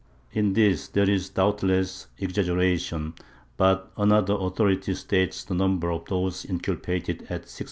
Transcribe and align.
In 0.31 0.53
this 0.53 0.87
there 0.87 1.07
is 1.07 1.29
doubtless 1.29 2.07
exaggeration, 2.17 3.13
but 3.55 3.91
another 3.95 4.33
authority 4.33 4.95
states 4.95 5.43
the 5.43 5.53
number 5.53 5.91
of 5.91 6.05
those 6.05 6.43
inculpated 6.43 7.21
at 7.29 7.47
695. 7.47 7.59